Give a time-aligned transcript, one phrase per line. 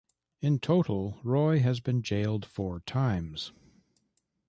[0.41, 3.51] In total Roy has been jailed four times.